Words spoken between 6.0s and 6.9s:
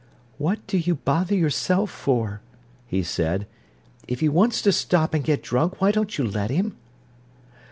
you let him?"